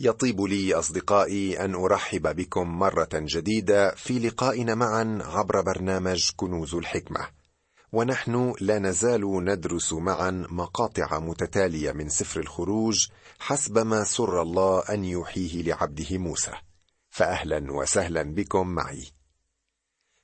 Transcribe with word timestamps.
يطيب 0.00 0.40
لي 0.40 0.74
أصدقائي 0.74 1.64
أن 1.64 1.74
أرحب 1.74 2.36
بكم 2.36 2.78
مرة 2.78 3.08
جديدة 3.14 3.94
في 3.94 4.18
لقائنا 4.18 4.74
معا 4.74 5.18
عبر 5.22 5.60
برنامج 5.60 6.30
كنوز 6.36 6.74
الحكمة. 6.74 7.28
ونحن 7.92 8.54
لا 8.60 8.78
نزال 8.78 9.44
ندرس 9.44 9.92
معا 9.92 10.46
مقاطع 10.50 11.18
متتالية 11.18 11.92
من 11.92 12.08
سفر 12.08 12.40
الخروج 12.40 13.08
حسب 13.38 13.78
ما 13.78 14.04
سر 14.04 14.42
الله 14.42 14.80
أن 14.80 15.04
يوحيه 15.04 15.62
لعبده 15.62 16.18
موسى. 16.18 16.52
فاهلا 17.10 17.72
وسهلا 17.72 18.22
بكم 18.22 18.68
معي. 18.68 19.06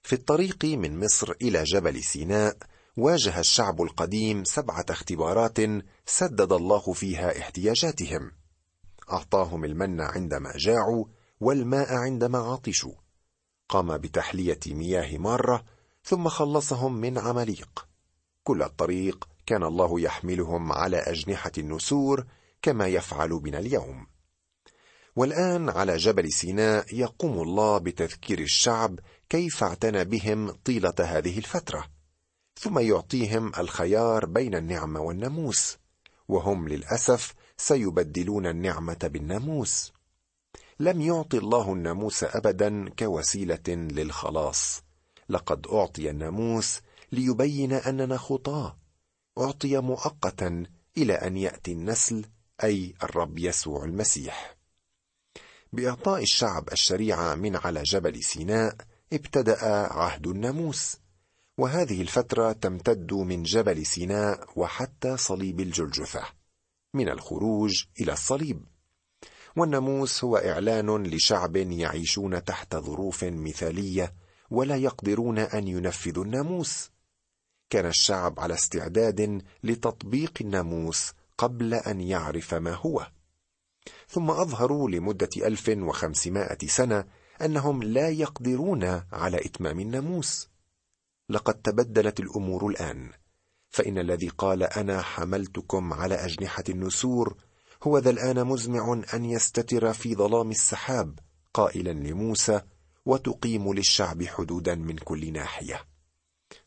في 0.03 0.13
الطريق 0.13 0.65
من 0.65 1.05
مصر 1.05 1.33
إلى 1.43 1.65
جبل 1.65 2.03
سيناء 2.03 2.57
واجه 2.97 3.41
الشعب 3.41 3.83
القديم 3.83 4.45
سبعة 4.45 4.87
اختبارات 4.91 5.59
سدد 6.07 6.53
الله 6.53 6.93
فيها 6.93 7.39
احتياجاتهم. 7.39 8.44
أعطاهم 9.13 9.65
المن 9.65 10.01
عندما 10.01 10.53
جاعوا 10.57 11.05
والماء 11.41 11.95
عندما 11.95 12.39
عطشوا. 12.39 12.95
قام 13.69 13.99
بتحلية 13.99 14.61
مياه 14.67 15.19
مارة 15.19 15.65
ثم 16.05 16.29
خلصهم 16.29 16.95
من 17.01 17.19
عمليق 17.19 17.89
كل 18.45 18.63
الطريق 18.63 19.29
كان 19.47 19.63
الله 19.63 20.01
يحملهم 20.01 20.73
على 20.73 20.97
أجنحة 20.97 21.53
النسور 21.59 22.27
كما 22.63 22.87
يفعل 22.87 23.39
بنا 23.41 23.59
اليوم. 23.59 24.07
والآن 25.17 25.71
على 25.71 25.97
جبل 25.97 26.33
سيناء 26.33 26.95
يقوم 26.95 27.43
الله 27.43 27.79
بتذكير 27.79 28.39
الشعب 28.39 29.01
كيف 29.29 29.65
اعتنى 29.65 30.05
بهم 30.05 30.51
طيلة 30.51 30.95
هذه 30.99 31.39
الفترة. 31.39 31.87
ثم 32.61 32.79
يعطيهم 32.79 33.53
الخيار 33.59 34.27
بين 34.27 34.55
النعمه 34.55 35.01
والناموس. 35.01 35.79
وهم 36.29 36.69
للأسف 36.69 37.35
سيبدلون 37.57 38.47
النعمة 38.47 38.99
بالناموس. 39.03 39.93
لم 40.81 41.01
يعطي 41.01 41.39
الله 41.39 41.73
الناموس 41.73 42.25
ابدا 42.25 42.89
كوسيلة 42.99 43.69
للخلاص. 43.69 44.83
لقد 45.29 45.67
أعطي 45.67 46.11
الناموس 46.11 46.81
ليبين 47.13 47.73
أننا 47.73 48.17
خطاه 48.17 48.79
أعطي 49.39 49.79
مؤقتا 49.79 50.65
إلى 50.97 51.15
أن 51.15 51.37
يأتي 51.37 51.73
النسل 51.73 52.25
أي 52.65 52.95
الرب 53.03 53.39
يسوع 53.39 53.85
المسيح. 53.85 54.57
بإعطاء 55.73 56.23
الشعب 56.23 56.73
الشريعة 56.73 57.35
من 57.35 57.57
على 57.57 57.83
جبل 57.83 58.23
سيناء 58.23 58.77
ابتدأ 59.13 59.65
عهد 59.93 60.27
الناموس. 60.27 60.97
وهذه 61.59 62.03
الفترة 62.03 62.53
تمتد 62.53 63.13
من 63.13 63.43
جبل 63.43 63.87
سيناء 63.87 64.49
وحتى 64.57 65.17
صليب 65.17 65.61
الجلجثه 65.61 66.25
من 66.95 67.09
الخروج 67.09 67.85
إلى 68.01 68.13
الصليب. 68.13 68.65
والناموس 69.57 70.25
هو 70.25 70.37
إعلان 70.37 71.03
لشعب 71.07 71.57
يعيشون 71.57 72.45
تحت 72.45 72.77
ظروف 72.77 73.25
مثالية 73.25 74.15
ولا 74.51 74.77
يقدرون 74.77 75.39
أن 75.39 75.69
ينفذوا 75.69 76.25
الناموس. 76.25 76.91
كان 77.71 77.87
الشعب 77.87 78.41
على 78.41 78.55
استعداد 78.55 79.43
لتطبيق 79.65 80.33
الناموس 80.41 81.13
قبل 81.39 81.75
أن 81.75 82.01
يعرف 82.01 82.55
ما 82.55 82.75
هو. 82.75 83.07
ثم 84.09 84.31
أظهروا 84.31 84.91
لمدة 84.91 85.31
ألف 85.37 85.69
وخمسمائة 85.69 86.67
سنة 86.67 87.05
أنهم 87.43 87.83
لا 87.83 88.09
يقدرون 88.09 88.85
على 89.13 89.37
إتمام 89.37 89.81
الناموس. 89.81 90.49
لقد 91.29 91.55
تبدلت 91.55 92.21
الأمور 92.21 92.67
الآن. 92.69 93.11
فإن 93.75 93.99
الذي 93.99 94.29
قال 94.29 94.63
أنا 94.63 95.03
حملتكم 95.03 95.93
على 95.93 96.15
أجنحة 96.15 96.65
النسور 96.69 97.37
هو 97.83 97.99
ذا 97.99 98.11
الآن 98.11 98.47
مزمع 98.47 99.03
أن 99.15 99.25
يستتر 99.25 99.93
في 99.93 100.15
ظلام 100.15 100.51
السحاب 100.51 101.19
قائلا 101.55 101.91
لموسى 101.91 102.61
وتقيم 103.07 103.73
للشعب 103.73 104.25
حدودا 104.25 104.75
من 104.75 104.97
كل 104.97 105.33
ناحية. 105.33 105.81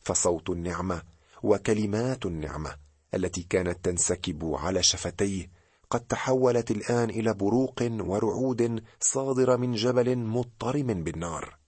فصوت 0.00 0.50
النعمة 0.50 1.02
وكلمات 1.42 2.26
النعمة 2.26 2.76
التي 3.14 3.42
كانت 3.42 3.84
تنسكب 3.84 4.54
على 4.54 4.82
شفتيه 4.82 5.50
قد 5.90 6.00
تحولت 6.00 6.70
الآن 6.70 7.10
إلى 7.10 7.34
بروق 7.34 7.82
ورعود 7.82 8.82
صادرة 9.00 9.56
من 9.56 9.74
جبل 9.74 10.16
مضطرم 10.16 10.86
بالنار 10.86 11.58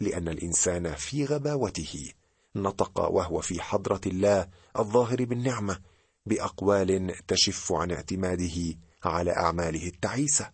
لأن 0.00 0.28
الإنسان 0.28 0.94
في 0.94 1.24
غباوته 1.24 2.12
نطق 2.56 3.00
وهو 3.00 3.40
في 3.40 3.60
حضرة 3.62 4.00
الله 4.06 4.48
الظاهر 4.78 5.24
بالنعمة 5.24 5.78
بأقوال 6.26 7.14
تشف 7.26 7.72
عن 7.72 7.90
اعتماده 7.90 8.78
على 9.04 9.36
أعماله 9.36 9.86
التعيسة. 9.86 10.50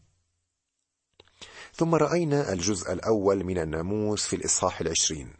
ثم 1.75 1.95
رأينا 1.95 2.53
الجزء 2.53 2.93
الأول 2.93 3.45
من 3.45 3.59
الناموس 3.59 4.27
في 4.27 4.37
الإصحاح 4.37 4.81
العشرين. 4.81 5.33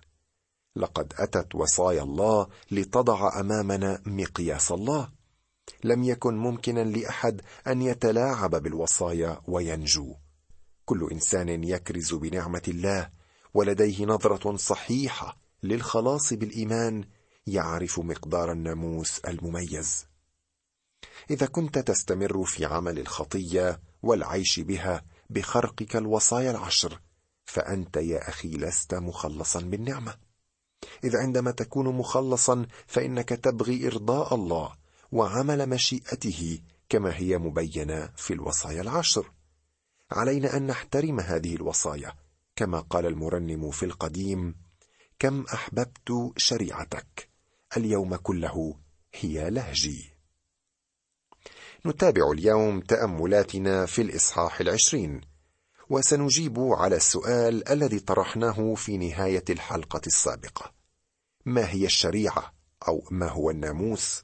لقد 0.77 1.13
أتت 1.17 1.55
وصايا 1.55 2.03
الله 2.03 2.49
لتضع 2.71 3.41
أمامنا 3.41 4.03
مقياس 4.07 4.73
الله. 4.73 5.09
لم 5.85 6.05
يكن 6.05 6.37
ممكنا 6.37 6.81
لأحد 6.81 7.43
أن 7.67 7.83
يتلاعب 7.83 8.51
بالوصايا 8.51 9.41
وينجو. 9.49 10.15
كل 10.85 11.09
إنسان 11.13 11.65
يكرز 11.65 12.15
بنعمة 12.15 12.63
الله 12.69 13.11
ولديه 13.55 14.05
نظرة 14.05 14.57
صحيحة 14.57 15.48
للخلاص 15.63 16.33
بالإيمان 16.33 17.05
يعرف 17.47 18.01
مقدار 18.01 18.53
الناموس 18.53 19.19
المميز. 19.19 20.07
إذا 21.31 21.47
كنت 21.47 21.79
تستمر 21.79 22.45
في 22.45 22.65
عمل 22.65 22.99
الخطية 22.99 23.81
والعيش 24.03 24.61
بها 24.61 25.05
بخرقك 25.31 25.97
الوصايا 25.97 26.51
العشر 26.51 27.01
فأنت 27.45 27.97
يا 27.97 28.29
أخي 28.29 28.49
لست 28.49 28.95
مخلصا 28.95 29.61
بالنعمة. 29.61 30.15
إذ 31.05 31.17
عندما 31.17 31.51
تكون 31.51 31.89
مخلصا 31.89 32.67
فإنك 32.87 33.29
تبغي 33.29 33.87
إرضاء 33.87 34.35
الله 34.35 34.77
وعمل 35.13 35.69
مشيئته 35.69 36.61
كما 36.89 37.17
هي 37.17 37.39
مبينة 37.39 38.13
في 38.17 38.33
الوصايا 38.33 38.83
العشر. 38.83 39.33
علينا 40.11 40.57
أن 40.57 40.67
نحترم 40.67 41.21
هذه 41.21 41.55
الوصايا 41.55 42.13
كما 42.57 42.81
قال 42.81 43.07
المرنم 43.07 43.71
في 43.71 43.85
القديم 43.85 44.55
كم 45.19 45.45
أحببت 45.55 46.33
شريعتك؟ 46.37 47.29
اليوم 47.77 48.17
كله 48.17 48.79
هي 49.15 49.51
لهجي. 49.51 50.11
نتابع 51.87 52.31
اليوم 52.31 52.81
تأملاتنا 52.81 53.87
في 53.87 54.03
الإصحاح 54.03 54.61
العشرين 54.61 55.21
وسنجيب 55.91 56.59
على 56.59 56.97
السؤال 56.97 57.69
الذي 57.69 58.01
طرحناه 58.01 58.75
في 58.75 58.97
نهاية 58.97 59.45
الحلقة 59.51 60.01
السابقة. 60.07 60.73
ما 61.45 61.71
هي 61.71 61.87
الشريعة 61.87 62.55
أو 62.89 63.05
ما 63.11 63.29
هو 63.29 63.51
الناموس؟ 63.51 64.23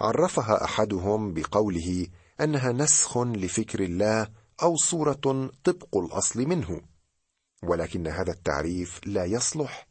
عرفها 0.00 0.64
أحدهم 0.64 1.34
بقوله 1.34 2.06
أنها 2.40 2.72
نسخ 2.72 3.18
لفكر 3.18 3.80
الله 3.80 4.28
أو 4.62 4.76
صورة 4.76 5.50
طبق 5.64 5.96
الأصل 5.96 6.46
منه. 6.46 6.95
ولكن 7.68 8.06
هذا 8.06 8.32
التعريف 8.32 9.00
لا 9.06 9.24
يصلح 9.24 9.86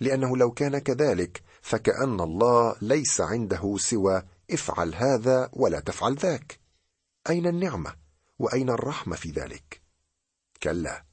لأنه 0.00 0.36
لو 0.36 0.50
كان 0.50 0.78
كذلك 0.78 1.42
فكأن 1.60 2.20
الله 2.20 2.76
ليس 2.82 3.20
عنده 3.20 3.76
سوى 3.78 4.22
افعل 4.50 4.94
هذا 4.94 5.50
ولا 5.52 5.80
تفعل 5.80 6.14
ذاك. 6.14 6.60
أين 7.30 7.46
النعمة 7.46 7.94
وأين 8.38 8.70
الرحمة 8.70 9.16
في 9.16 9.30
ذلك؟ 9.30 9.82
كلا 10.62 11.04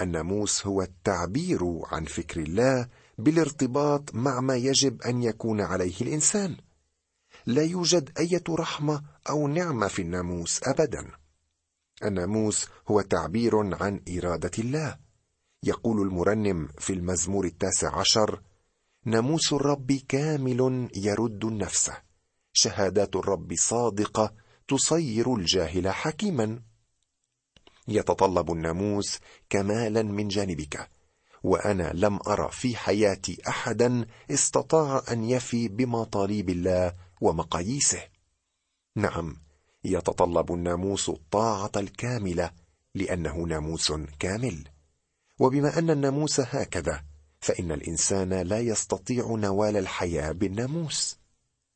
الناموس 0.00 0.66
هو 0.66 0.82
التعبير 0.82 1.80
عن 1.84 2.04
فكر 2.04 2.40
الله 2.40 2.88
بالارتباط 3.18 4.14
مع 4.14 4.40
ما 4.40 4.56
يجب 4.56 5.02
أن 5.02 5.22
يكون 5.22 5.60
عليه 5.60 6.00
الإنسان. 6.00 6.56
لا 7.46 7.62
يوجد 7.62 8.18
إيه 8.18 8.44
رحمة 8.50 9.02
أو 9.28 9.48
نعمة 9.48 9.88
في 9.88 10.02
الناموس 10.02 10.60
ابدا. 10.62 11.10
الناموس 12.04 12.68
هو 12.88 13.00
تعبير 13.00 13.56
عن 13.82 14.00
إرادة 14.16 14.50
الله. 14.58 15.09
يقول 15.64 16.00
المرنم 16.00 16.68
في 16.78 16.92
المزمور 16.92 17.44
التاسع 17.44 17.98
عشر 17.98 18.42
ناموس 19.04 19.52
الرب 19.52 19.92
كامل 19.92 20.88
يرد 20.96 21.44
النفس 21.44 21.90
شهادات 22.52 23.16
الرب 23.16 23.54
صادقة 23.54 24.34
تصير 24.68 25.34
الجاهل 25.34 25.88
حكيما. 25.88 26.62
يتطلب 27.88 28.52
الناموس 28.52 29.18
كمالا 29.50 30.02
من 30.02 30.28
جانبك 30.28 30.90
وأنا 31.42 31.92
لم 31.94 32.18
أرى 32.26 32.50
في 32.52 32.76
حياتي 32.76 33.38
احدا 33.48 34.06
استطاع 34.30 35.02
أن 35.10 35.24
يفي 35.24 35.68
بمطالب 35.68 36.50
الله 36.50 36.94
ومقاييسه. 37.20 38.02
نعم 38.96 39.36
يتطلب 39.84 40.52
الناموس 40.52 41.08
الطاعة 41.08 41.72
الكاملة 41.76 42.50
لأنه 42.94 43.36
ناموس 43.36 43.92
كامل. 44.18 44.68
وبما 45.40 45.78
أن 45.78 45.90
الناموس 45.90 46.40
هكذا 46.40 47.04
فإن 47.40 47.72
الإنسان 47.72 48.32
لا 48.34 48.60
يستطيع 48.60 49.24
نوال 49.28 49.76
الحياة 49.76 50.32
بالناموس. 50.32 51.18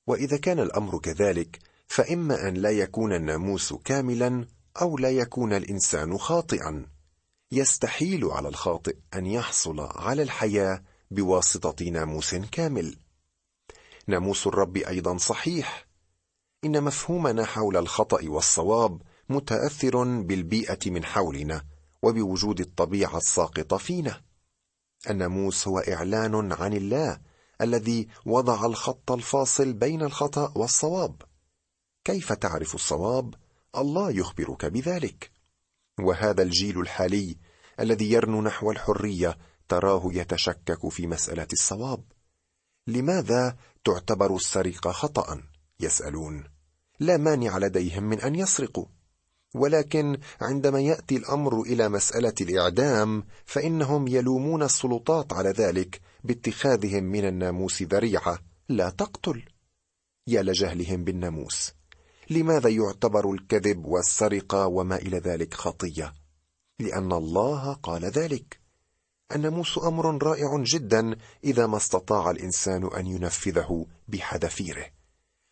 وإذا 0.06 0.37
كان 0.37 0.61
الأمر 0.61 0.99
كذلك 0.99 1.58
فإما 1.87 2.49
أن 2.49 2.55
لا 2.55 2.70
يكون 2.70 3.12
الناموس 3.12 3.75
كاملا 3.75 4.46
أو 4.81 4.99
لا 4.99 5.11
يكون 5.11 5.52
الإنسان 5.52 6.19
خاطئا. 6.19 6.87
يستحيل 7.52 8.25
على 8.25 8.49
الخاطئ 8.49 8.96
أن 9.14 9.26
يحصل 9.26 9.81
على 9.81 10.22
الحياة 10.22 10.82
بواسطة 11.10 11.84
ناموس 11.84 12.34
كامل. 12.34 12.96
ناموس 14.06 14.46
الرب 14.46 14.76
أيضا 14.76 15.17
صحيح. 15.17 15.87
إن 16.64 16.84
مفهومنا 16.84 17.44
حول 17.44 17.76
الخطأ 17.76 18.28
والصواب 18.28 19.02
متأثر 19.28 20.05
بالبيئة 20.22 20.90
من 20.90 21.05
حولنا. 21.05 21.74
وبوجود 22.05 22.61
الطبيعة 22.61 23.17
الساقطة 23.17 23.77
فينا 23.77 24.21
الناموس 25.11 25.69
هو 25.69 25.79
إعلان 25.79 26.53
عن 26.53 26.73
الله 26.73 27.21
الذي 27.61 28.09
وضع 28.27 28.67
الخط 28.67 29.12
الفاصل 29.12 29.73
بين 29.73 30.03
الخطأ 30.03 30.53
والصواب. 30.56 31.23
كيف 32.05 32.33
تعرف 32.33 32.75
الصواب؟ 32.75 33.35
الله 33.77 34.11
يخبرك 34.11 34.67
بذلك. 34.67 35.31
وهذا 36.01 36.43
الجيل 36.43 36.81
الحالي 36.81 37.39
الذي 37.81 38.12
يرنو 38.12 38.43
نحو 38.43 38.71
الحرية 38.71 39.39
تراه 39.69 40.03
يتشكك 40.12 40.89
في 40.89 41.06
مسألة 41.06 41.49
الصواب. 41.53 42.05
لماذا 42.87 43.56
تعتبر 43.85 44.37
السرقة 44.37 44.93
خطا؟ 44.93 45.43
يسألون. 45.81 46.45
لا 47.01 47.17
مانع 47.17 47.59
لديهم 47.59 48.03
من 48.03 48.21
أن 48.21 48.35
يسرقوا. 48.35 48.87
ولكن 49.55 50.19
عندما 50.41 50.81
يأتي 50.81 51.17
الأمر 51.17 51.62
إلى 51.62 51.89
مسألة 51.89 52.35
الإعدام 52.41 53.25
فإنهم 53.45 54.09
يلومون 54.09 54.62
السلطات 54.62 55.33
على 55.33 55.51
ذلك 55.51 56.01
باتخاذهم 56.25 57.05
من 57.05 57.25
الناموس 57.25 57.83
ذريعة. 57.83 58.39
لا 58.69 58.91
تقتل. 58.91 59.43
يا 60.27 60.43
لجهلهم 60.43 61.05
بالناموس 61.05 61.73
لماذا 62.31 62.69
يعتبر 62.69 63.33
الكذب 63.33 63.87
والسرقة 63.87 64.67
وما 64.67 64.97
إلى 64.97 65.19
ذلك 65.19 65.55
خطية؟ 65.55 66.15
لأن 66.79 67.12
الله 67.12 67.73
قال 67.73 68.05
ذلك. 68.05 68.61
الناموس 69.35 69.79
أمر 69.79 70.23
رائع 70.23 70.62
جدا 70.62 71.17
إذا 71.45 71.67
ما 71.67 71.77
استطاع 71.77 72.31
الإنسان 72.31 72.91
أن 72.97 73.06
ينفذه 73.06 73.87
بحذافيره. 74.09 74.87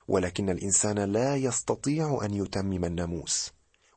ولكن 0.09 0.51
الإنسان 0.51 0.99
لا 0.99 1.37
يستطيع 1.37 2.21
أن 2.25 2.35
يتمم 2.35 2.85
الناموس. 2.85 3.53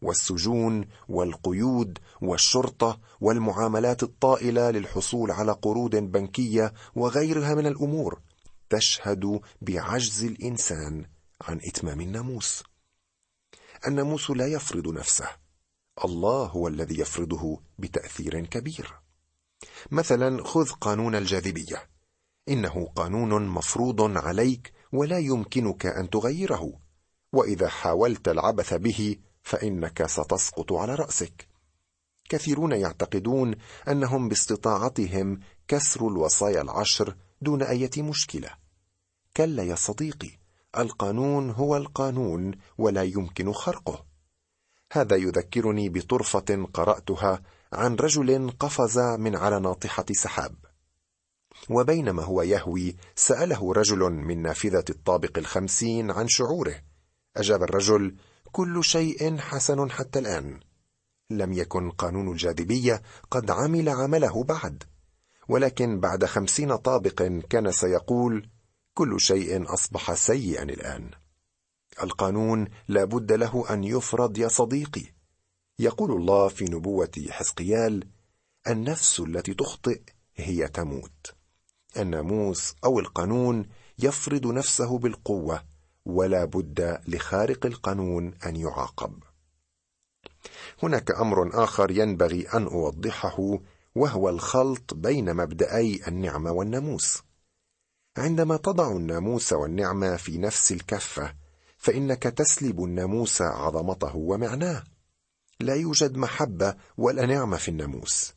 والسجون 0.05 0.87
والقيود 1.07 1.99
والشرطة 2.21 2.99
والمعاملات 3.21 4.03
الطائلة 4.03 4.71
للحصول 4.71 5.31
على 5.31 5.51
قروض 5.51 5.95
بنكية 5.95 6.73
وغيرها 6.95 7.55
من 7.55 7.67
الأمور 7.67 8.21
تشهد 8.69 9.39
بعجز 9.61 10.23
الإنسان 10.23 11.05
عن 11.41 11.59
إتمام 11.67 12.01
الناموس. 12.01 12.63
الناموس 13.87 14.31
لا 14.31 14.47
يفرض 14.47 14.87
نفسه. 14.87 15.27
الله 16.05 16.45
هو 16.45 16.67
الذي 16.67 16.99
يفرضه 16.99 17.61
بتأثير 17.79 18.45
كبير. 18.45 18.93
مثلا 19.91 20.43
خذ 20.43 20.69
قانون 20.69 21.15
الجاذبية. 21.15 21.89
إنه 22.49 22.91
قانون 22.95 23.47
مفروض 23.47 24.17
عليك 24.17 24.73
ولا 24.93 25.19
يمكنك 25.19 25.85
أن 25.85 26.09
تغيره. 26.09 26.79
وإذا 27.33 27.67
حاولت 27.67 28.27
العبث 28.27 28.73
به 28.73 29.17
فإنك 29.45 30.05
ستسقط 30.05 30.73
على 30.73 30.95
رأسك. 30.95 31.47
كثيرون 32.29 32.71
يعتقدون 32.71 33.55
أنهم 33.87 34.29
باستطاعتهم 34.29 35.39
كسر 35.67 36.07
الوصايا 36.07 36.61
العشر 36.61 37.15
دون 37.41 37.61
أي 37.63 37.89
مشكلة. 37.97 38.49
كلا 39.37 39.63
يا 39.63 39.75
صديقي 39.75 40.31
القانون 40.77 41.49
هو 41.49 41.77
القانون 41.77 42.51
ولا 42.77 43.03
يمكن 43.03 43.53
خرقه. 43.53 44.05
هذا 44.91 45.15
يذكرني 45.15 45.89
بطرفة 45.89 46.67
قرأتها 46.73 47.41
عن 47.73 47.95
رجل 47.95 48.49
قفز 48.59 48.99
من 48.99 49.35
على 49.35 49.59
ناطحة 49.59 50.05
سحاب. 50.11 50.55
وبينما 51.69 52.23
هو 52.23 52.41
يهوي 52.41 52.95
سأله 53.15 53.73
رجل 53.73 53.99
من 53.99 54.41
نافذة 54.41 54.85
الطابق 54.89 55.37
الخمسين 55.37 56.11
عن 56.11 56.27
شعوره. 56.27 56.81
أجاب 57.37 57.63
الرجل 57.63 58.15
كل 58.55 58.83
شيء 58.83 59.37
حسن 59.37 59.91
حتى 59.91 60.19
الآن. 60.19 60.59
لم 61.29 61.53
يكن 61.53 61.91
قانون 61.91 62.31
الجاذبية 62.31 63.01
قد 63.31 63.51
عمل 63.51 63.89
عمله 63.89 64.43
بعد. 64.43 64.83
ولكن 65.49 65.99
بعد 65.99 66.25
خمسين 66.25 66.75
طابق 66.75 67.21
كان 67.49 67.71
سيقول 67.71 68.49
كل 68.93 69.21
شيء 69.21 69.73
أصبح 69.73 70.13
سيئا 70.13 70.63
الآن. 70.63 71.11
القانون 72.03 72.67
لا 72.87 73.03
بد 73.03 73.31
له 73.31 73.65
أن 73.69 73.83
يفرض 73.83 74.37
يا 74.37 74.47
صديقي. 74.47 75.05
يقول 75.79 76.11
الله 76.11 76.47
في 76.47 76.65
نبوة 76.65 77.11
حزقيال 77.29 78.07
النفس 78.67 79.19
التي 79.19 79.53
تخطئ 79.53 80.01
هي 80.35 80.67
تموت. 80.67 81.35
الناموس 81.97 82.75
أو 82.83 82.99
القانون 82.99 83.69
يفرض 83.99 84.47
نفسه 84.47 84.97
بالقوة. 84.97 85.74
ولا 86.05 86.45
بد 86.45 87.01
لخارق 87.07 87.65
القانون 87.65 88.33
أن 88.45 88.55
يعاقب. 88.55 89.23
هناك 90.83 91.11
أمر 91.11 91.63
آخر 91.63 91.91
ينبغي 91.91 92.47
أن 92.53 92.63
أوضحه 92.63 93.59
وهو 93.95 94.29
الخلط 94.29 94.93
بين 94.93 95.35
مبدأي 95.35 96.01
النعمة 96.07 96.51
والناموس. 96.51 97.23
عندما 98.17 98.57
تضع 98.57 98.91
الناموس 98.91 99.53
والنعمة 99.53 100.15
في 100.15 100.37
نفس 100.37 100.71
الكفة 100.71 101.35
فإنك 101.77 102.23
تسلب 102.23 102.83
الناموس 102.83 103.41
عظمته 103.41 104.15
ومعناه. 104.15 104.83
لا 105.59 105.75
يوجد 105.75 106.17
محبة 106.17 106.75
ولا 106.97 107.25
نعمة 107.25 107.57
في 107.57 107.69
الناموس 107.69 108.33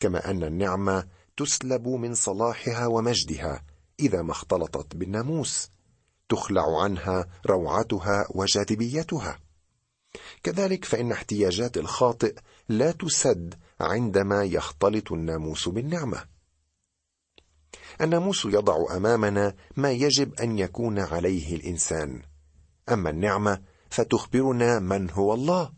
كما 0.00 0.30
أن 0.30 0.44
النعمة 0.44 1.08
تسلب 1.36 1.88
من 1.88 2.14
صلاحها 2.14 2.86
ومجدها 2.86 3.64
إذا 4.00 4.22
ما 4.22 4.32
اختلطت 4.32 4.96
بالناموس. 4.96 5.70
تخلع 6.30 6.82
عنها 6.82 7.26
روعتها 7.46 8.26
وجاذبيتها. 8.34 9.38
كذلك 10.42 10.84
فإن 10.84 11.12
احتياجات 11.12 11.76
الخاطئ 11.76 12.34
لا 12.68 12.92
تسد 12.92 13.54
عندما 13.80 14.44
يختلط 14.44 15.12
الناموس 15.12 15.68
بالنعمة. 15.68 16.24
الناموس 18.00 18.44
يضع 18.44 18.96
أمامنا 18.96 19.54
ما 19.76 19.90
يجب 19.90 20.34
أن 20.34 20.58
يكون 20.58 20.98
عليه 20.98 21.56
الإنسان. 21.56 22.22
أما 22.88 23.10
النعمة 23.10 23.62
فتخبرنا 23.90 24.78
من 24.78 25.10
هو 25.10 25.34
الله. 25.34 25.72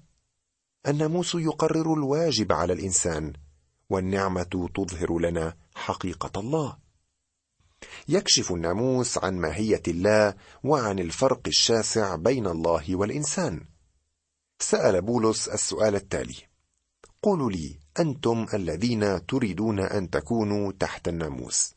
الناموس 0.88 1.34
يقرر 1.34 1.94
الواجب 1.94 2.52
على 2.52 2.72
الإنسان 2.72 3.32
والنعمة 3.90 4.70
تظهر 4.74 5.18
لنا 5.18 5.56
حقيقة 5.74 6.40
الله. 6.40 6.81
يكشف 8.08 8.52
الناموس 8.52 9.18
عن 9.18 9.38
ماهية 9.38 9.82
الله 9.88 10.34
وعن 10.64 10.98
الفرق 10.98 11.40
الشاسع 11.46 12.16
بين 12.16 12.46
الله 12.46 12.96
والإنسان. 12.96 13.60
سأل 14.58 15.02
بولس 15.02 15.48
السؤال 15.48 15.94
التالي. 15.94 16.36
قولوا 17.22 17.50
لي 17.50 17.78
أنتم 18.00 18.46
الذين 18.54 19.26
تريدون 19.26 19.80
أن 19.80 20.10
تكونوا 20.10 20.72
تحت 20.72 21.08
الناموس 21.08 21.74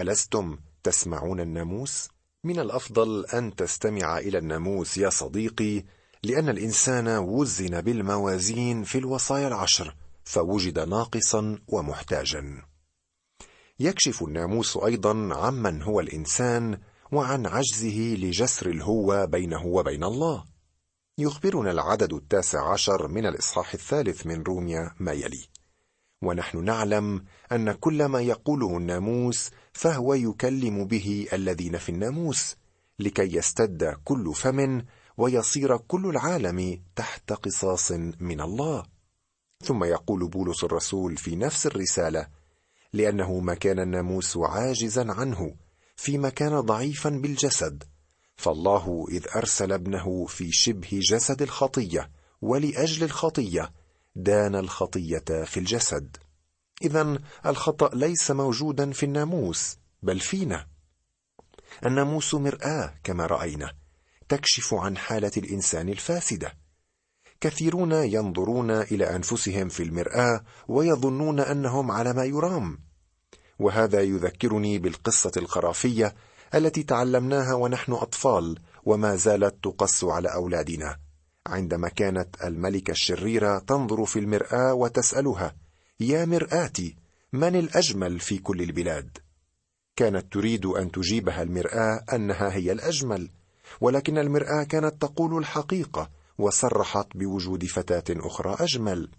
ألستم 0.00 0.58
تسمعون 0.82 1.40
الناموس؟ 1.40 2.08
من 2.44 2.58
الأفضل 2.58 3.26
أن 3.26 3.54
تستمع 3.54 4.18
إلى 4.18 4.38
الناموس 4.38 4.98
يا 4.98 5.10
صديقي 5.10 5.84
لأن 6.22 6.48
الإنسان 6.48 7.08
وزن 7.08 7.80
بالموازين 7.80 8.82
في 8.82 8.98
الوصايا 8.98 9.48
العشر 9.48 9.94
فوجد 10.24 10.78
ناقصا 10.78 11.58
ومحتاجا. 11.68 12.62
يكشف 13.80 14.22
الناموس 14.22 14.76
أيضا 14.76 15.34
عمن 15.34 15.82
هو 15.82 16.00
الإنسان 16.00 16.78
وعن 17.12 17.46
عجزه 17.46 18.16
لجسر 18.18 18.70
الهوه 18.70 19.24
بينه 19.24 19.66
وبين 19.66 20.04
الله. 20.04 20.44
يخبرنا 21.18 21.70
العدد 21.70 22.12
التاسع 22.12 22.72
عشر 22.72 23.08
من 23.08 23.26
الإصحاح 23.26 23.74
الثالث 23.74 24.26
من 24.26 24.42
روميا 24.42 24.94
ما 25.00 25.12
يلي. 25.12 25.44
ونحن 26.22 26.64
نعلم 26.64 27.24
أن 27.52 27.72
كل 27.72 28.04
ما 28.04 28.20
يقوله 28.20 28.76
الناموس 28.76 29.50
فهو 29.72 30.14
يكلم 30.14 30.84
به 30.84 31.28
الذين 31.32 31.78
في 31.78 31.88
الناموس 31.88 32.56
لكي 32.98 33.36
يستد 33.36 33.96
كل 34.04 34.34
فم 34.34 34.84
ويصير 35.16 35.76
كل 35.76 36.06
العالم 36.06 36.82
تحت 36.96 37.32
قصاص 37.32 37.92
من 38.20 38.40
الله. 38.40 38.82
ثم 39.64 39.84
يقول 39.84 40.28
بولس 40.28 40.64
الرسول 40.64 41.16
في 41.16 41.36
نفس 41.36 41.66
الرسالة 41.66 42.37
لأنه 42.92 43.40
ما 43.40 43.54
كان 43.54 43.78
الناموس 43.78 44.36
عاجزا 44.36 45.12
عنه 45.12 45.54
فيما 45.96 46.28
كان 46.28 46.60
ضعيفا 46.60 47.10
بالجسد. 47.10 47.84
فالله 48.36 49.06
إذ 49.10 49.26
أرسل 49.36 49.72
ابنه 49.72 50.26
في 50.26 50.52
شبه 50.52 51.00
جسد 51.10 51.42
الخطية 51.42 52.10
ولأجل 52.42 53.04
الخطية 53.04 53.72
دان 54.16 54.54
الخطية 54.54 55.44
في 55.44 55.60
الجسد. 55.60 56.16
اذا 56.82 57.18
الخطأ 57.46 57.90
ليس 57.94 58.30
موجودا 58.30 58.92
في 58.92 59.02
الناموس 59.06 59.76
بل 60.02 60.20
فينا. 60.20 60.66
الناموس 61.86 62.34
مرآة 62.34 62.94
كما 63.04 63.26
رأينا 63.26 63.72
تكشف 64.28 64.74
عن 64.74 64.96
حالة 64.96 65.32
الإنسان 65.36 65.88
الفاسدة. 65.88 66.67
كثيرون 67.40 67.92
ينظرون 67.92 68.70
إلى 68.70 69.16
أنفسهم 69.16 69.68
في 69.68 69.82
المرآة 69.82 70.44
ويظنون 70.68 71.40
أنهم 71.40 71.90
على 71.90 72.12
ما 72.12 72.24
يرام. 72.24 72.78
وهذا 73.58 74.00
يذكرني 74.00 74.78
بالقصة 74.78 75.32
الخرافية 75.36 76.14
التي 76.54 76.82
تعلمناها 76.82 77.54
ونحن 77.54 77.92
أطفال 77.92 78.58
وما 78.84 79.16
زالت 79.16 79.64
تقص 79.64 80.04
على 80.04 80.34
أولادنا. 80.34 80.96
عندما 81.46 81.88
كانت 81.88 82.36
الملكة 82.44 82.90
الشريرة 82.90 83.58
تنظر 83.58 84.04
في 84.04 84.18
المرآة 84.18 84.74
وتسألها 84.74 85.56
يا 86.00 86.24
مرآتي 86.24 86.96
من 87.32 87.56
الأجمل 87.56 88.20
في 88.20 88.38
كل 88.38 88.62
البلاد؟ 88.62 89.18
كانت 89.96 90.32
تريد 90.32 90.66
أن 90.66 90.90
تجيبها 90.90 91.42
المرآة 91.42 92.04
أنها 92.12 92.52
هي 92.52 92.72
الأجمل 92.72 93.30
ولكن 93.80 94.18
المرآة 94.18 94.62
كانت 94.62 95.02
تقول 95.02 95.38
الحقيقة 95.38 96.10
وصرحت 96.38 97.06
بوجود 97.14 97.64
فتاة 97.64 98.04
أخرى 98.10 98.56
أجمل. 98.60 99.10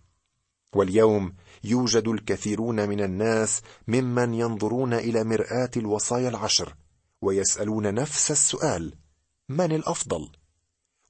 واليوم 0.75 1.33
يوجد 1.63 2.07
الكثيرون 2.07 2.89
من 2.89 3.01
الناس 3.01 3.61
ممن 3.87 4.33
ينظرون 4.33 4.93
إلى 4.93 5.23
مرآة 5.23 5.69
الوصايا 5.77 6.29
العشر 6.29 6.75
ويسألون 7.21 7.93
نفس 7.93 8.31
السؤال 8.31 8.93
من 9.49 9.71
الأفضل؟ 9.71 10.29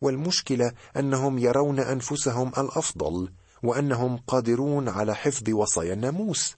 والمشكلة 0.01 0.72
أنهم 0.98 1.38
يرون 1.38 1.80
أنفسهم 1.80 2.48
الأفضل 2.58 3.32
وأنهم 3.63 4.18
قادرون 4.18 4.89
على 4.89 5.16
حفظ 5.16 5.50
وصايا 5.50 5.94
الناموس. 5.94 6.56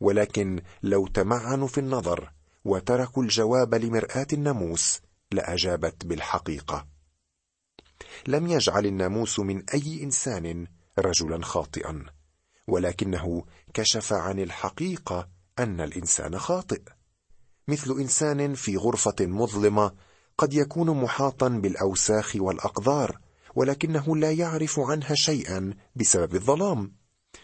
ولكن 0.00 0.62
لو 0.82 1.06
تمعنوا 1.06 1.68
في 1.68 1.78
النظر 1.78 2.32
وتركوا 2.64 3.22
الجواب 3.22 3.74
لمرآة 3.74 4.26
الناموس 4.32 5.00
لأجابت 5.32 6.06
بالحقيقة. 6.06 6.91
لم 8.26 8.46
يجعل 8.46 8.86
الناموس 8.86 9.40
من 9.40 9.62
أي 9.74 10.02
إنسان 10.02 10.66
رجلا 10.98 11.44
خاطئا 11.44 12.04
ولكنه 12.68 13.44
كشف 13.74 14.12
عن 14.12 14.38
الحقيقة 14.38 15.28
أن 15.58 15.80
الإنسان 15.80 16.38
خاطئ. 16.38 16.82
مثل 17.68 17.90
إنسان 17.90 18.54
في 18.54 18.76
غرفة 18.76 19.16
مظلمة 19.20 19.92
قد 20.38 20.54
يكون 20.54 21.02
محاطا 21.02 21.48
بالأوساخ 21.48 22.32
والأقذار 22.36 23.18
ولكنه 23.54 24.16
لا 24.16 24.32
يعرف 24.32 24.80
عنها 24.80 25.14
شيئا 25.14 25.74
بسبب 25.96 26.34
الظلام. 26.34 26.92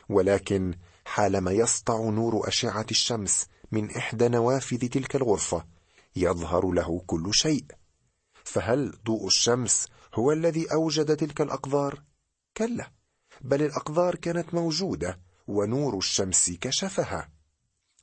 ولكن 0.09 0.75
حالما 1.05 1.53
يسطع 1.53 2.01
نور 2.01 2.49
أشعة 2.49 2.87
الشمس 2.91 3.47
من 3.73 3.91
إحدى 3.91 4.29
نوافذ 4.29 4.89
تلك 4.89 5.17
الغرفة 5.17 5.65
يظهر 6.17 6.71
له 6.71 7.03
كل 7.07 7.35
شيء. 7.35 7.65
فهل 8.49 8.99
ضوء 9.05 9.27
الشمس 9.27 9.87
هو 10.15 10.33
الذي 10.33 10.73
أوجد 10.73 11.17
تلك 11.17 11.41
الأقذار؟ 11.41 12.03
كلا 12.57 12.91
بل 13.41 13.63
الأقذار 13.63 14.15
كانت 14.15 14.55
موجودة 14.55 15.21
ونور 15.49 15.99
الشمس 15.99 16.51
كشفها 16.61 17.29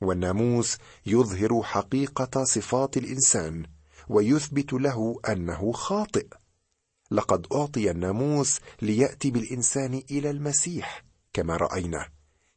والناموس 0.02 0.78
يظهر 1.06 1.62
حقيقة 1.62 2.44
صفات 2.44 2.96
الإنسان 2.96 3.66
ويثبت 4.08 4.72
له 4.72 5.20
أنه 5.28 5.72
خاطئ. 5.72 6.26
لقد 7.10 7.46
أعطي 7.52 7.90
الناموس 7.90 8.60
ليأتي 8.82 9.30
بالإنسان 9.30 10.02
إلى 10.10 10.30
المسيح 10.30 11.04
كما 11.32 11.56
رأينا 11.56 12.08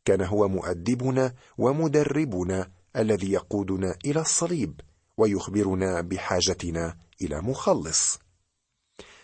كان 0.06 0.22
هو 0.22 0.48
مؤدبنا 0.48 1.34
ومدربنا 1.58 2.72
الذي 2.96 3.32
يقودنا 3.32 3.96
إلى 4.06 4.22
الصليب 4.22 4.82
ويخبرنا 5.18 6.02
بحاجتنا 6.02 6.98
إلى 7.22 7.42
مخلص. 7.42 8.20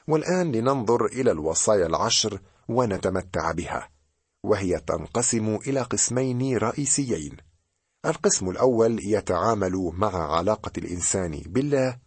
والآن 0.07 0.51
لننظر 0.51 1.05
إلى 1.05 1.31
الوصايا 1.31 1.85
العشر 1.85 2.39
ونتمتع 2.67 3.51
بها 3.51 3.89
وهي 4.43 4.79
تنقسم 4.79 5.55
إلى 5.67 5.81
قسمين 5.81 6.57
رئيسيين. 6.57 7.37
القسم 8.05 8.49
الأول 8.49 8.99
يتعامل 9.05 9.91
مع 9.93 10.35
علاقة 10.37 10.71
الإنسان 10.77 11.41
بالله 11.45 11.97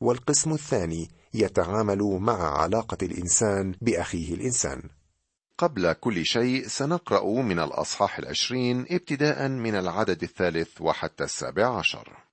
والقسم 0.00 0.52
الثاني 0.52 1.10
يتعامل 1.34 2.18
مع 2.20 2.58
علاقة 2.58 2.98
الإنسان 3.02 3.74
بأخيه 3.80 4.34
الإنسان. 4.34 4.82
قبل 5.58 5.92
كل 5.92 6.26
شيء 6.26 6.68
سنقرأ 6.68 7.42
من 7.42 7.58
الأصحاح 7.58 8.18
العشرين 8.18 8.86
ابتداء 8.90 9.48
من 9.48 9.74
العدد 9.74 10.22
الثالث 10.22 10.80
وحتى 10.80 11.24
السابع 11.24 11.78
عشر. 11.78 12.27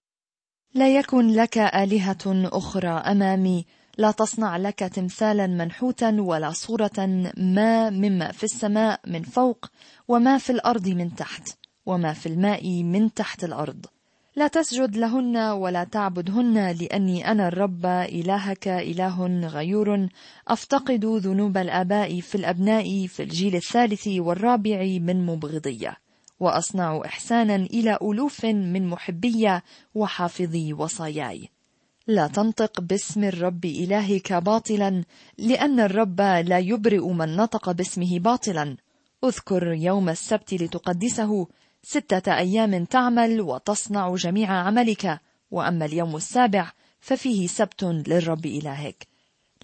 لا 0.75 0.95
يكن 0.95 1.27
لك 1.27 1.57
آلهة 1.57 2.17
أخرى 2.27 2.87
أمامي. 2.87 3.65
لا 3.97 4.11
تصنع 4.11 4.57
لك 4.57 4.79
تمثالا 4.79 5.47
منحوتا 5.47 6.17
ولا 6.19 6.51
صورة 6.51 7.31
ما 7.37 7.89
مما 7.89 8.31
في 8.31 8.43
السماء 8.43 8.99
من 9.07 9.23
فوق 9.23 9.65
وما 10.07 10.37
في 10.37 10.49
الأرض 10.49 10.87
من 10.87 11.15
تحت 11.15 11.49
وما 11.85 12.13
في 12.13 12.25
الماء 12.25 12.83
من 12.83 13.13
تحت 13.13 13.43
الأرض. 13.43 13.85
لا 14.35 14.47
تسجد 14.47 14.97
لهن 14.97 15.37
ولا 15.37 15.83
تعبدهن 15.83 16.71
لأني 16.71 17.31
أنا 17.31 17.47
الرب 17.47 17.85
إلهك 17.85 18.67
إله 18.67 19.27
غيور. 19.47 20.07
أفتقد 20.47 21.05
ذنوب 21.05 21.57
الآباء 21.57 22.19
في 22.19 22.35
الأبناء 22.35 23.07
في 23.07 23.23
الجيل 23.23 23.55
الثالث 23.55 24.07
والرابع 24.07 24.97
من 25.01 25.25
مبغضية. 25.25 26.04
وأصنع 26.39 27.01
إحسانا 27.05 27.55
إلى 27.55 27.97
ألوف 28.01 28.45
من 28.45 28.87
محبية 28.87 29.63
وحافظي 29.95 30.73
وصاياي. 30.73 31.49
لا 32.07 32.27
تنطق 32.27 32.81
باسم 32.81 33.23
الرب 33.23 33.65
إلهك 33.65 34.33
باطلا 34.33 35.03
لأن 35.37 35.79
الرب 35.79 36.21
لا 36.21 36.59
يبرئ 36.59 37.07
من 37.07 37.35
نطق 37.35 37.71
باسمه 37.71 38.19
باطلا. 38.19 38.77
اذكر 39.23 39.73
يوم 39.73 40.09
السبت 40.09 40.53
لتقدسه 40.53 41.47
ستة 41.83 42.37
أيام 42.37 42.85
تعمل 42.85 43.41
وتصنع 43.41 44.15
جميع 44.15 44.51
عملك 44.51 45.19
وأما 45.51 45.85
اليوم 45.85 46.15
السابع 46.15 46.71
ففيه 46.99 47.47
سبت 47.47 47.83
للرب 47.83 48.45
إلهك. 48.45 49.14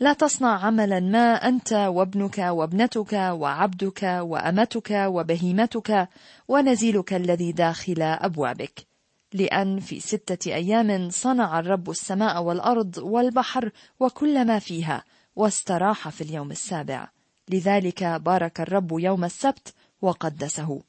لا 0.01 0.13
تصنع 0.13 0.65
عملا 0.65 0.99
ما 0.99 1.33
أنت 1.33 1.73
وابنك 1.73 2.37
وابنتك 2.37 3.13
وعبدك 3.13 4.03
وأمتك 4.03 4.91
وبهيمتك 4.91 6.09
ونزيلك 6.47 7.13
الذي 7.13 7.51
داخل 7.51 8.01
أبوابك. 8.01 8.87
لأن 9.33 9.79
في 9.79 9.99
ستة 9.99 10.53
أيام 10.53 11.09
صنع 11.09 11.59
الرب 11.59 11.89
السماء 11.89 12.43
والأرض 12.43 12.97
والبحر 12.97 13.71
وكل 13.99 14.45
ما 14.45 14.59
فيها 14.59 15.03
واستراح 15.35 16.09
في 16.09 16.21
اليوم 16.21 16.51
السابع. 16.51 17.09
لذلك 17.49 18.03
بارك 18.03 18.61
الرب 18.61 18.99
يوم 18.99 19.25
السبت 19.25 19.73
وقدسه. 20.01 20.81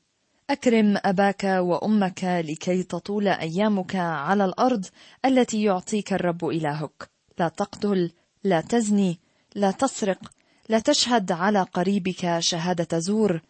أكرم 0.50 0.98
أباك 1.04 1.44
وأمك 1.44 2.24
لكي 2.24 2.82
تطول 2.82 3.28
أيامك 3.28 3.96
على 3.96 4.44
الأرض 4.44 4.86
التي 5.24 5.62
يعطيك 5.62 6.12
الرب 6.12 6.44
إلهك. 6.44 7.10
لا 7.38 7.48
تقتل 7.48 8.10
لا 8.44 8.60
تزني 8.60 9.18
لا 9.54 9.70
تسرق 9.70 10.32
لا 10.68 10.78
تشهد 10.78 11.32
على 11.32 11.62
قريبك 11.62 12.38
شهادة 12.38 12.98
زور 12.98 13.40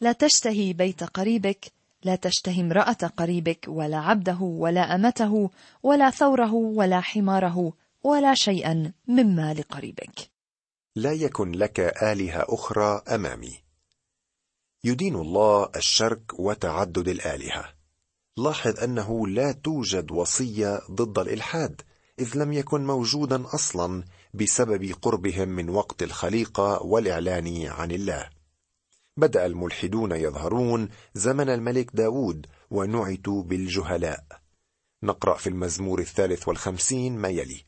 لا 0.00 0.12
تشتهي 0.12 0.72
بيت 0.72 1.04
قريبك 1.04 1.72
لا 2.04 2.16
تشتهي 2.16 2.60
امرأة 2.60 3.10
قريبك 3.16 3.64
ولا 3.68 3.98
عبده 3.98 4.38
ولا 4.40 4.94
أمته 4.94 5.50
ولا 5.82 6.10
ثوره 6.10 6.52
ولا 6.54 7.00
حماره 7.00 7.72
ولا 8.04 8.34
شيئا 8.34 8.92
مما 9.08 9.54
لقريبك 9.54 10.30
لا 10.96 11.12
يكن 11.12 11.52
لك 11.52 11.80
آلهة 11.80 12.46
أخرى 12.48 13.02
أمامي. 13.08 13.58
يدين 14.84 15.14
الله 15.14 15.68
الشرك 15.76 16.38
وتعدد 16.38 17.08
الآلهة. 17.08 17.74
لاحظ 18.36 18.80
أنه 18.80 19.28
لا 19.28 19.52
توجد 19.52 20.10
وصية 20.10 20.80
ضد 20.90 21.18
الإلحاد 21.18 21.82
إذ 22.18 22.36
لم 22.36 22.52
يكن 22.52 22.86
موجودا 22.86 23.54
أصلا 23.54 24.04
بسبب 24.34 24.94
قربهم 25.02 25.48
من 25.48 25.70
وقت 25.70 26.02
الخليقة 26.02 26.82
والإعلان 26.82 27.66
عن 27.66 27.90
الله. 27.90 28.30
بدأ 29.16 29.46
الملحدون 29.46 30.12
يظهرون 30.12 30.88
زمن 31.14 31.48
الملك 31.48 31.90
داود 31.94 32.46
ونعتوا 32.70 33.42
بالجهلاء. 33.42 34.24
نقرأ 35.02 35.36
في 35.36 35.48
المزمور 35.48 36.00
الثالث 36.00 36.48
والخمسين 36.48 37.18
ما 37.18 37.28
يلي. 37.28 37.64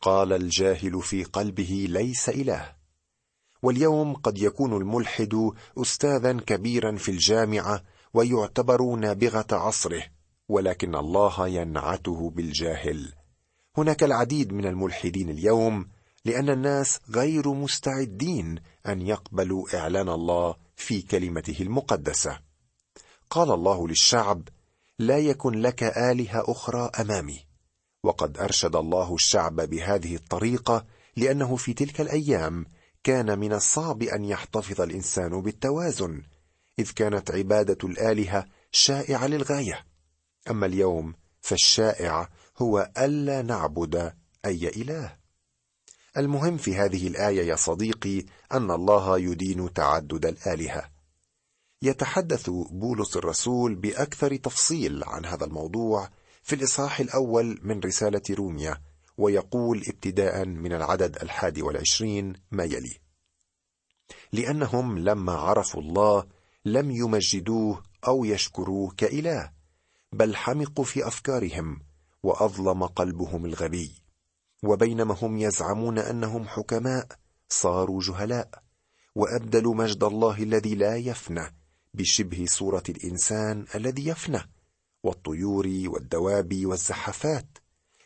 قال 0.00 0.32
الجاهل 0.32 1.02
في 1.02 1.24
قلبه 1.24 1.86
ليس 1.90 2.28
إله. 2.28 2.74
واليوم 3.62 4.14
قد 4.14 4.38
يكون 4.38 4.76
الملحد 4.76 5.50
أستاذا 5.78 6.32
كبيرا 6.32 6.96
في 6.96 7.10
الجامعة 7.10 7.82
ويعتبر 8.14 8.94
نابغة 8.94 9.46
عصره 9.52 10.02
ولكن 10.48 10.94
الله 10.94 11.48
ينعته 11.48 12.30
بالجاهل. 12.30 13.12
هناك 13.76 14.02
العديد 14.02 14.52
من 14.52 14.66
الملحدين 14.66 15.30
اليوم 15.30 15.88
لأن 16.24 16.50
الناس 16.50 17.00
غير 17.10 17.48
مستعدين 17.48 18.60
أن 18.88 19.02
يقبلوا 19.02 19.78
إعلان 19.78 20.08
الله 20.08 20.56
في 20.76 21.02
كلمته 21.02 21.56
المقدسة. 21.60 22.38
قال 23.30 23.50
الله 23.50 23.88
للشعب 23.88 24.48
لا 24.98 25.18
يكن 25.18 25.52
لك 25.52 25.82
آلهة 25.82 26.44
أخرى 26.48 26.90
أمامي. 27.00 27.40
وقد 28.02 28.38
أرشد 28.38 28.76
الله 28.76 29.14
الشعب 29.14 29.60
بهذه 29.60 30.14
الطريقة 30.14 30.86
لأنه 31.16 31.56
في 31.56 31.72
تلك 31.72 32.00
الأيام 32.00 32.66
كان 33.04 33.38
من 33.38 33.52
الصعب 33.52 34.02
أن 34.02 34.24
يحتفظ 34.24 34.80
الإنسان 34.80 35.40
بالتوازن 35.40 36.22
إذ 36.78 36.90
كانت 36.90 37.30
عبادة 37.30 37.88
الآلهة 37.88 38.46
شائعة 38.72 39.26
للغاية. 39.26 39.86
أما 40.50 40.66
اليوم 40.66 41.14
فالشائع 41.40 42.28
هو 42.58 42.90
ألا 42.98 43.42
نعبد 43.42 44.12
أي 44.44 44.68
إله. 44.68 45.16
المهم 46.16 46.56
في 46.56 46.76
هذه 46.76 47.08
الآية 47.08 47.42
يا 47.42 47.56
صديقي 47.56 48.24
أن 48.52 48.70
الله 48.70 49.18
يدين 49.18 49.72
تعدد 49.72 50.26
الآلهة. 50.26 50.90
يتحدث 51.82 52.50
بولس 52.50 53.16
الرسول 53.16 53.74
بأكثر 53.74 54.36
تفصيل 54.36 55.04
عن 55.04 55.26
هذا 55.26 55.44
الموضوع 55.44 56.08
في 56.42 56.54
الإصحاح 56.54 57.00
الأول 57.00 57.60
من 57.62 57.80
رسالة 57.80 58.22
روميا 58.30 58.80
ويقول 59.18 59.82
ابتداء 59.88 60.46
من 60.46 60.72
العدد 60.72 61.16
الحادي 61.22 61.62
والعشرين 61.62 62.32
ما 62.50 62.64
يلي. 62.64 62.98
لأنهم 64.32 64.98
لما 64.98 65.32
عرفوا 65.32 65.80
الله 65.80 66.26
لم 66.64 66.90
يمجدوه 66.90 67.82
أو 68.06 68.24
يشكروه 68.24 68.94
كإله 68.96 69.52
بل 70.12 70.36
حمقوا 70.36 70.84
في 70.84 71.06
أفكارهم 71.06 71.80
وأظلم 72.24 72.86
قلبهم 72.86 73.44
الغبي. 73.46 73.92
وبينما 74.62 75.16
هم 75.22 75.38
يزعمون 75.38 75.98
أنهم 75.98 76.48
حكماء 76.48 77.06
صاروا 77.48 78.00
جهلاء. 78.02 78.62
وأبدلوا 79.14 79.74
مجد 79.74 80.04
الله 80.04 80.42
الذي 80.42 80.74
لا 80.74 80.96
يفنى 80.96 81.54
بشبه 81.94 82.44
صورة 82.48 82.82
الإنسان 82.88 83.66
الذي 83.74 84.06
يفنى 84.06 84.40
والطيور 85.04 85.66
والدواب 85.86 86.66
والزحفات. 86.66 87.58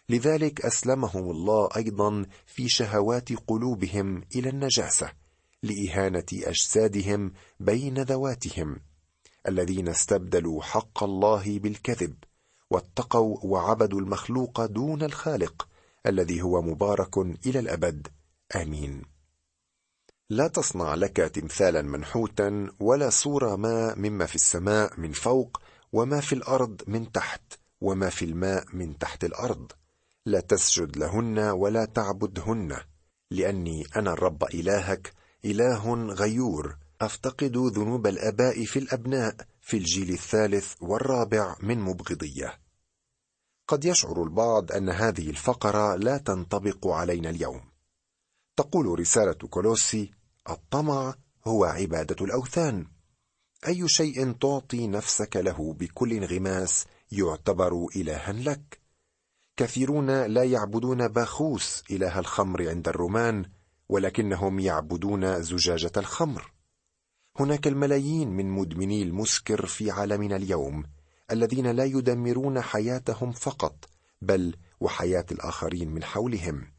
لذلك 0.08 0.60
أسلمهم 0.60 1.30
الله 1.30 1.68
أيضا 1.76 2.26
في 2.46 2.68
شهوات 2.68 3.32
قلوبهم 3.32 4.24
إلى 4.36 4.48
النجاسة 4.48 5.12
لإهانة 5.62 6.26
أجسادهم 6.32 7.32
بين 7.60 8.02
ذواتهم 8.02 8.80
الذين 9.48 9.88
استبدلوا 9.88 10.62
حق 10.62 11.04
الله 11.04 11.58
بالكذب. 11.58 12.14
واتقوا 12.70 13.38
وعبدوا 13.42 14.00
المخلوق 14.00 14.66
دون 14.66 15.02
الخالق 15.02 15.68
الذي 16.06 16.42
هو 16.42 16.62
مبارك 16.62 17.18
إلى 17.18 17.58
الأبد. 17.58 18.08
آمين. 18.56 19.02
لا 20.30 20.48
تصنع 20.48 20.94
لك 20.94 21.16
تمثالا 21.16 21.82
منحوتا 21.82 22.72
ولا 22.80 23.10
صورة 23.10 23.56
ما 23.56 23.94
مما 23.94 24.26
في 24.26 24.34
السماء 24.34 25.00
من 25.00 25.12
فوق 25.12 25.60
وما 25.92 26.20
في 26.20 26.34
الأرض 26.34 26.82
من 26.86 27.12
تحت 27.12 27.42
وما 27.80 28.10
في 28.10 28.24
الماء 28.24 28.64
من 28.72 28.98
تحت 28.98 29.24
الأرض. 29.24 29.72
لا 30.26 30.40
تسجد 30.40 30.96
لهن 30.96 31.38
ولا 31.38 31.84
تعبدهن. 31.84 32.76
لأني 33.30 33.86
أنا 33.96 34.12
الرب 34.12 34.44
إلهك 34.44 35.12
إله 35.44 35.94
غيور. 35.94 36.76
أفتقد 37.00 37.56
ذنوب 37.56 38.06
الآباء 38.06 38.64
في 38.64 38.78
الأبناء 38.78 39.36
في 39.68 39.76
الجيل 39.76 40.10
الثالث 40.10 40.74
والرابع 40.80 41.56
من 41.62 41.78
مبغضية. 41.78 42.60
قد 43.68 43.84
يشعر 43.84 44.22
البعض 44.22 44.72
أن 44.72 44.88
هذه 44.88 45.30
الفقرة 45.30 45.96
لا 45.96 46.18
تنطبق 46.18 46.86
علينا 46.86 47.30
اليوم. 47.30 47.60
تقول 48.56 48.98
رسالة 49.00 49.32
كولوسي 49.32 50.10
الطمع 50.50 51.14
هو 51.46 51.64
عبادة 51.64 52.24
الأوثان. 52.24 52.86
أي 53.66 53.88
شيء 53.88 54.32
تعطي 54.32 54.86
نفسك 54.86 55.36
له 55.36 55.72
بكل 55.72 56.12
انغماس 56.12 56.86
يعتبر 57.12 57.86
الها 57.96 58.32
لك. 58.32 58.80
كثيرون 59.56 60.24
لا 60.26 60.44
يعبدون 60.44 61.08
باخوس 61.08 61.84
إله 61.90 62.18
الخمر 62.18 62.68
عند 62.68 62.88
الرومان 62.88 63.50
ولكنهم 63.88 64.60
يعبدون 64.60 65.42
زجاجة 65.42 65.92
الخمر. 65.96 66.57
هناك 67.40 67.66
الملايين 67.66 68.28
من 68.28 68.50
مدمني 68.50 69.02
المسكر 69.02 69.66
في 69.66 69.90
عالمنا 69.90 70.36
اليوم 70.36 70.84
الذين 71.30 71.66
لا 71.66 71.84
يدمرون 71.84 72.60
حياتهم 72.60 73.32
فقط 73.32 73.84
بل 74.22 74.56
وحياة 74.80 75.26
الآخرين 75.32 75.90
من 75.90 76.04
حولهم. 76.04 76.72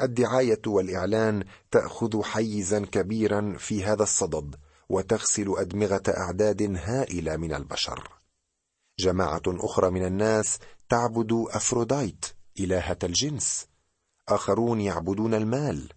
الدعاية 0.00 0.60
والإعلان 0.66 1.44
تأخذ 1.70 2.22
حيزا 2.22 2.80
كبيرا 2.80 3.56
في 3.58 3.84
هذا 3.84 4.02
الصدد 4.02 4.56
وتغسل 4.88 5.54
أدمغة 5.58 6.02
أعداد 6.08 6.62
هائلة 6.62 7.36
من 7.36 7.54
البشر. 7.54 8.08
جماعة 8.98 9.42
أخرى 9.46 9.90
من 9.90 10.06
الناس 10.06 10.58
تعبد 10.88 11.32
أفروديت 11.32 12.26
إلهة 12.60 12.98
الجنس. 13.04 13.66
آخرون 14.28 14.80
يعبدون 14.80 15.34
المال. 15.34 15.88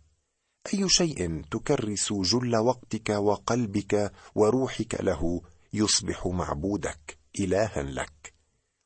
أي 0.74 0.90
شيء 0.90 1.42
تكرس 1.52 2.14
جل 2.14 2.56
وقتك 2.56 3.10
وقلبك 3.10 4.12
وروحك 4.36 5.02
له 5.02 5.42
يصبح 5.74 6.28
معبودك 6.28 7.18
إلها 7.40 7.84
لك. 7.84 8.34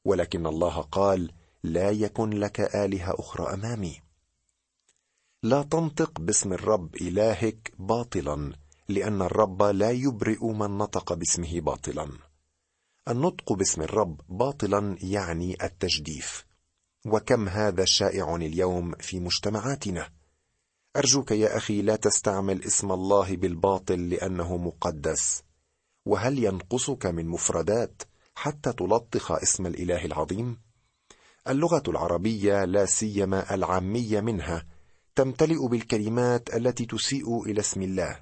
ولكن 0.06 0.46
الله 0.46 0.82
قال 0.82 1.32
لا 1.64 1.90
يكن 1.90 2.30
لك 2.30 2.60
آلهة 2.60 3.16
أخرى 3.20 3.54
أمامي. 3.54 4.02
لا 5.44 5.62
تنطق 5.64 6.20
باسم 6.20 6.54
الرب 6.54 6.96
إلهك 6.96 7.74
باطلا 7.80 8.54
لأن 8.90 9.22
الرب 9.22 9.64
لا 9.64 9.92
يبرئ 9.92 10.46
من 10.46 10.78
نطق 10.78 11.14
باسمه 11.14 11.60
باطلا. 11.60 12.10
النطق 13.08 13.54
باسم 13.54 13.82
الرب 13.82 14.22
باطلا 14.30 14.98
يعني 15.02 15.58
التجديف. 15.64 16.46
وكم 17.06 17.50
هذا 17.50 17.86
شائع 17.86 18.36
اليوم 18.36 18.92
في 18.92 19.20
مجتمعاتنا. 19.20 20.19
أرجوك 20.96 21.32
يا 21.32 21.58
أخي 21.58 21.82
لا 21.82 21.96
تستعمل 21.96 22.64
اسم 22.64 22.92
الله 22.92 23.36
بالباطل 23.36 24.10
لأنه 24.10 24.58
مقدس. 24.58 25.44
وهل 26.06 26.44
ينقصك 26.44 27.06
من 27.06 27.28
مفردات 27.28 28.02
حتى 28.36 28.74
تلطخ 28.74 29.32
اسم 29.32 29.66
الإله 29.66 30.06
العظيم؟ 30.06 30.62
اللغة 31.48 31.84
العربية 31.88 32.66
لا 32.66 32.86
سيما 32.86 33.56
العامية 33.56 34.22
منها 34.22 34.66
تمتلئ 35.16 35.68
بالكلمات 35.68 36.56
التي 36.56 36.86
تسيء 36.86 37.44
إلى 37.44 37.60
اسم 37.60 37.82
الله. 37.82 38.20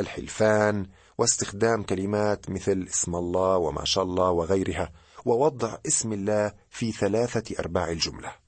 الحلفان 0.00 0.86
واستخدام 1.18 1.82
كلمات 1.82 2.50
مثل 2.50 2.86
اسم 2.90 3.16
الله 3.16 3.56
وما 3.56 3.84
شاء 3.84 4.04
الله 4.04 4.30
وغيرها 4.30 4.92
ووضع 5.24 5.78
اسم 5.86 6.12
الله 6.12 6.52
في 6.70 6.92
ثلاثة 6.92 7.58
أرباع 7.58 7.90
الجملة. 7.90 8.47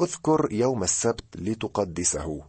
اذكر 0.00 0.48
يوم 0.50 0.82
السبت 0.82 1.36
لتقدسه. 1.36 2.42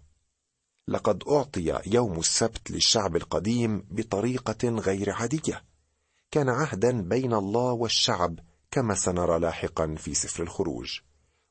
لقد 0.88 1.24
أعطي 1.24 1.80
يوم 1.86 2.20
السبت 2.20 2.72
للشعب 2.72 3.16
القديم 3.16 3.88
بطريقة 3.92 4.70
غير 4.70 5.12
عادية. 5.12 5.64
كان 6.32 6.50
عهدا 6.50 7.02
بين 7.02 7.34
الله 7.34 7.74
والشعب 7.74 8.40
كما 8.72 8.96
سنرى 8.96 9.40
لاحقا 9.40 9.96
في 9.96 10.14
سفر 10.14 10.44
الخروج. 10.44 11.00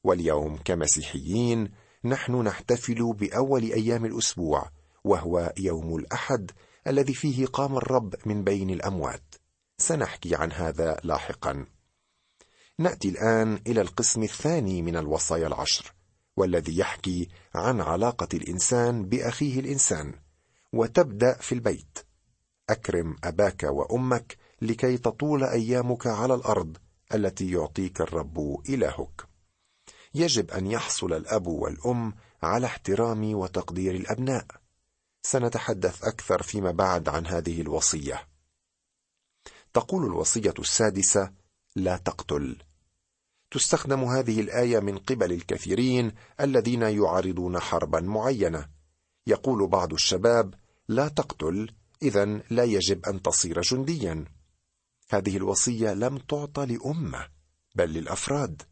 واليوم 0.04 0.56
كمسيحيين 0.64 1.70
نحن 2.04 2.42
نحتفل 2.42 3.12
بأول 3.12 3.62
أيام 3.62 4.04
الأسبوع 4.04 4.70
وهو 5.04 5.52
يوم 5.58 5.96
الأحد 5.96 6.50
الذي 6.86 7.14
فيه 7.14 7.46
قام 7.46 7.76
الرب 7.76 8.14
من 8.26 8.44
بين 8.44 8.70
الأموات. 8.70 9.34
سنحكي 9.78 10.34
عن 10.34 10.52
هذا 10.52 11.00
لاحقا. 11.04 11.66
نأتي 12.80 13.08
الآن 13.08 13.60
إلى 13.66 13.80
القسم 13.80 14.22
الثاني 14.22 14.82
من 14.82 14.96
الوصايا 14.96 15.46
العشر 15.46 15.94
والذي 16.36 16.78
يحكي 16.78 17.28
عن 17.54 17.80
علاقة 17.80 18.28
الإنسان 18.34 19.04
بأخيه 19.08 19.60
الإنسان 19.60 20.14
وتبدأ 20.72 21.34
في 21.34 21.52
البيت. 21.52 21.98
أكرم 22.70 23.16
أباك 23.24 23.62
وأمك 23.62 24.36
لكي 24.62 24.98
تطول 24.98 25.44
أيامك 25.44 26.06
على 26.06 26.34
الأرض 26.34 26.76
التي 27.14 27.50
يعطيك 27.50 28.00
الرب 28.00 28.62
إلهك. 28.68 29.28
يجب 30.14 30.50
أن 30.50 30.66
يحصل 30.66 31.12
الأب 31.12 31.46
والأم 31.46 32.14
على 32.42 32.66
احترام 32.66 33.34
وتقدير 33.34 33.94
الأبناء. 33.94 34.46
سنتحدث 35.22 36.04
أكثر 36.04 36.42
فيما 36.42 36.70
بعد 36.70 37.08
عن 37.08 37.26
هذه 37.26 37.60
الوصية. 37.60 38.28
تقول 39.74 40.04
الوصية 40.06 40.54
السادسة 40.58 41.32
لا 41.76 41.96
تقتل. 41.96 42.69
تستخدم 43.50 44.04
هذه 44.04 44.40
الآية 44.40 44.80
من 44.80 44.98
قبل 44.98 45.32
الكثيرين 45.32 46.12
الذين 46.40 46.82
يعارضون 46.82 47.58
حربا 47.58 48.00
معينة. 48.00 48.68
يقول 49.26 49.66
بعض 49.66 49.92
الشباب 49.92 50.54
لا 50.88 51.08
تقتل 51.08 51.74
اذا 52.02 52.24
لا 52.50 52.64
يجب 52.64 53.06
أن 53.06 53.22
تصير 53.22 53.60
جنديا. 53.60 54.24
هذه 55.10 55.36
الوصية 55.36 55.94
لم 55.94 56.18
تعطى 56.18 56.66
لأمة 56.66 57.28
بل 57.74 57.90
للأفراد. 57.92 58.62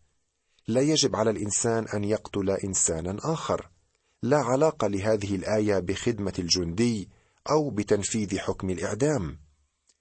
لا 0.69 0.81
يجب 0.81 1.17
على 1.17 1.31
الإنسان 1.31 1.89
أن 1.95 2.05
يقتل 2.05 2.51
انسانا 2.51 3.19
آخر. 3.23 3.71
لا 4.23 4.39
علاقة 4.39 4.87
لهذه 4.87 5.35
الآية 5.35 5.79
بخدمة 5.79 6.33
الجندي 6.39 7.09
أو 7.51 7.71
بتنفيذ 7.71 8.39
حكم 8.39 8.71
الإعدام. 8.71 9.39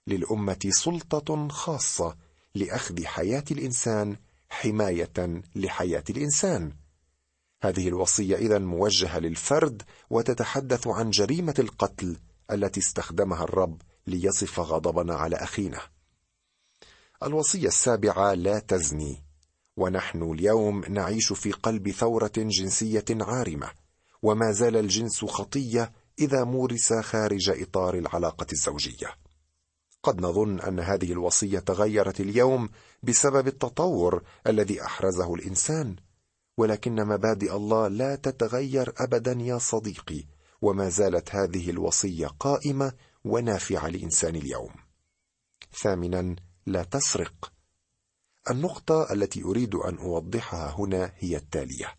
للأمة 0.07 0.69
سلطة 0.69 1.47
خاصة 1.47 2.15
لأخذ 2.55 3.05
حياة 3.05 3.43
الإنسان 3.51 4.17
حماية 4.49 5.41
لحياة 5.55 6.03
الإنسان. 6.09 6.73
هذه 7.61 7.87
الوصية 7.87 8.35
اذا 8.35 8.59
موجهة 8.59 9.19
للفرد 9.19 9.83
وتتحدث 10.09 10.87
عن 10.87 11.09
جريمة 11.09 11.55
القتل 11.59 12.17
التي 12.51 12.79
استخدمها 12.79 13.43
الرب 13.43 13.81
ليصف 14.07 14.59
غضبنا 14.59 15.15
على 15.15 15.35
أخينا. 15.35 15.81
الوصية 17.23 17.67
السابعة 17.67 18.33
لا 18.33 18.59
تزني. 18.59 19.23
ونحن 19.77 20.31
اليوم 20.31 20.85
نعيش 20.89 21.33
في 21.33 21.51
قلب 21.51 21.91
ثورة 21.91 22.31
جنسية 22.37 23.05
عارمة 23.11 23.71
وما 24.21 24.51
زال 24.51 24.77
الجنس 24.77 25.25
خطية 25.25 25.91
إذا 26.19 26.43
مورس 26.43 26.93
خارج 26.93 27.49
إطار 27.49 27.97
العلاقة 27.97 28.47
الزوجية. 28.51 29.26
قد 30.03 30.21
نظن 30.21 30.59
أن 30.59 30.79
هذه 30.79 31.11
الوصية 31.11 31.59
تغيرت 31.59 32.19
اليوم 32.19 32.69
بسبب 33.03 33.47
التطور 33.47 34.23
الذي 34.47 34.81
أحرزه 34.81 35.33
الإنسان. 35.33 35.95
ولكن 36.57 36.95
مبادئ 36.95 37.55
الله 37.55 37.87
لا 37.87 38.15
تتغير 38.15 38.93
ابدا 38.97 39.31
يا 39.31 39.57
صديقي 39.57 40.23
وما 40.61 40.89
زالت 40.89 41.35
هذه 41.35 41.69
الوصية 41.69 42.27
قائمة 42.27 42.93
ونافعة 43.23 43.87
لانسان 43.87 44.35
اليوم. 44.35 44.71
ثامنا 45.73 46.35
لا 46.65 46.83
تسرق. 46.83 47.51
النقطة 48.49 49.13
التي 49.13 49.43
أريد 49.43 49.75
أن 49.75 49.97
أوضحها 49.97 50.75
هنا 50.79 51.11
هي 51.17 51.37
التالية. 51.37 51.95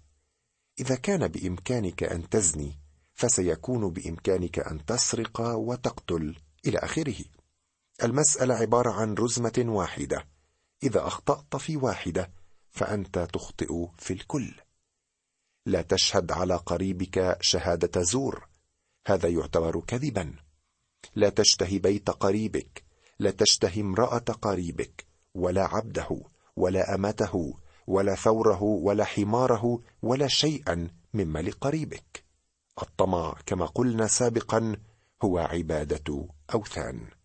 إذا 0.80 0.94
كان 0.94 1.28
بإمكانك 1.28 2.02
أن 2.02 2.28
تزني 2.28 2.78
فسيكون 3.14 3.90
بإمكانك 3.90 4.58
أن 4.58 4.84
تسرق 4.84 5.40
وتقتل 5.40 6.36
إلى 6.66 6.78
آخره. 6.78 7.24
المسألة 8.04 8.54
عبارة 8.54 8.90
عن 8.90 9.14
رزمة 9.14 9.64
واحدة. 9.66 10.26
إذا 10.82 11.06
أخطأت 11.06 11.56
في 11.56 11.76
واحدة 11.76 12.30
فأنت 12.70 13.18
تخطئ 13.18 13.86
في 13.98 14.12
الكل. 14.12 14.54
لا 15.66 15.82
تشهد 15.82 16.32
على 16.32 16.56
قريبك 16.56 17.38
شهادة 17.40 18.02
زور. 18.02 18.48
هذا 19.06 19.28
يعتبر 19.28 19.80
كذبا. 19.80 20.34
لا 21.14 21.28
تشتهي 21.28 21.78
بيت 21.78 22.10
قريبك. 22.10 22.84
لا 23.18 23.30
تشتهي 23.30 23.80
امرأة 23.80 24.18
قريبك. 24.18 25.06
ولا 25.34 25.64
عبده 25.64 26.20
ولا 26.56 26.94
أمته 26.94 27.54
ولا 27.86 28.14
ثوره 28.14 28.62
ولا 28.62 29.04
حماره 29.04 29.82
ولا 30.02 30.28
شيئا 30.28 30.88
مما 31.14 31.38
لقريبك. 31.38 32.24
الطمع 32.82 33.34
كما 33.46 33.66
قلنا 33.66 34.06
سابقا 34.06 34.76
هو 35.22 35.38
عبادة 35.38 36.28
أوثان. 36.54 37.17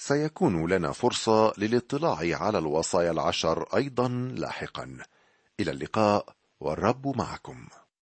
سيكون 0.00 0.72
لنا 0.72 0.92
فرصة 0.92 1.52
للاطلاع 1.58 2.18
على 2.42 2.58
الوصايا 2.58 3.10
العشر 3.10 3.76
أيضا 3.76 4.08
لاحقا. 4.08 4.98
إلى 5.60 5.70
اللقاء 5.70 6.26
والرب 6.60 7.16
معكم. 7.16 7.66